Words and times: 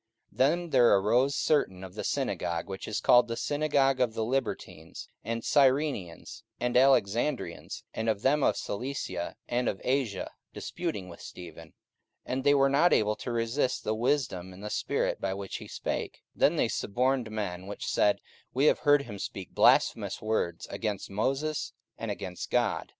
44:006:009 0.31 0.37
Then 0.39 0.69
there 0.71 0.97
arose 0.97 1.35
certain 1.35 1.83
of 1.83 1.93
the 1.93 2.03
synagogue, 2.03 2.67
which 2.67 2.87
is 2.87 2.99
called 2.99 3.27
the 3.27 3.37
synagogue 3.37 3.99
of 3.99 4.15
the 4.15 4.25
Libertines, 4.25 5.07
and 5.23 5.43
Cyrenians, 5.43 6.41
and 6.59 6.75
Alexandrians, 6.75 7.83
and 7.93 8.09
of 8.09 8.23
them 8.23 8.41
of 8.41 8.57
Cilicia 8.57 9.35
and 9.47 9.69
of 9.69 9.79
Asia, 9.83 10.31
disputing 10.55 11.07
with 11.07 11.21
Stephen. 11.21 11.73
44:006:010 12.27 12.33
And 12.33 12.43
they 12.43 12.55
were 12.55 12.69
not 12.69 12.93
able 12.93 13.15
to 13.17 13.31
resist 13.31 13.83
the 13.83 13.93
wisdom 13.93 14.53
and 14.53 14.63
the 14.63 14.71
spirit 14.71 15.21
by 15.21 15.35
which 15.35 15.57
he 15.57 15.67
spake. 15.67 16.13
44:006:011 16.13 16.21
Then 16.39 16.55
they 16.55 16.67
suborned 16.67 17.29
men, 17.29 17.67
which 17.67 17.85
said, 17.85 18.21
We 18.55 18.65
have 18.65 18.79
heard 18.79 19.03
him 19.03 19.19
speak 19.19 19.51
blasphemous 19.53 20.19
words 20.19 20.65
against 20.71 21.11
Moses, 21.11 21.73
and 21.99 22.09
against 22.09 22.49
God. 22.49 22.89